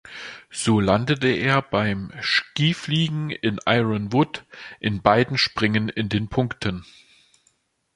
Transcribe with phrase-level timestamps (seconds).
[0.49, 4.45] So landete er beim Skifliegen in Ironwood
[4.79, 6.83] in beiden Springen in den Punkten.